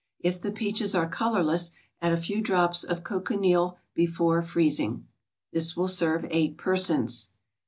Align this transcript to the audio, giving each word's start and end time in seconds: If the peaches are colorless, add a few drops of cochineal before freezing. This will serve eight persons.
If 0.19 0.41
the 0.41 0.51
peaches 0.51 0.95
are 0.95 1.07
colorless, 1.07 1.69
add 2.01 2.11
a 2.11 2.17
few 2.17 2.41
drops 2.41 2.83
of 2.83 3.03
cochineal 3.03 3.77
before 3.93 4.41
freezing. 4.41 5.05
This 5.53 5.77
will 5.77 5.87
serve 5.87 6.25
eight 6.31 6.57
persons. 6.57 7.27